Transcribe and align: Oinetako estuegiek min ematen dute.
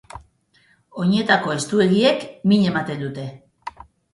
Oinetako 1.03 1.53
estuegiek 1.57 2.27
min 2.53 2.67
ematen 2.71 3.07
dute. 3.07 3.29